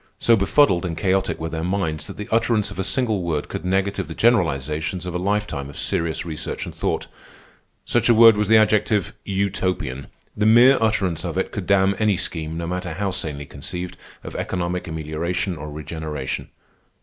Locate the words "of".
2.71-2.79, 5.05-5.13, 5.69-5.77, 11.23-11.37, 14.23-14.35